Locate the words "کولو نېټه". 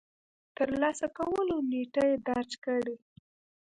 1.17-2.03